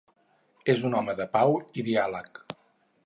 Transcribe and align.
És 0.73 0.81
un 0.89 0.95
home 1.01 1.15
de 1.19 1.27
pau 1.35 1.53
i 1.81 1.85
diàleg. 1.91 2.45